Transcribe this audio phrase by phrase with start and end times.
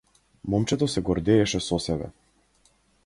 [0.53, 2.11] Момчето се гордееше со себе.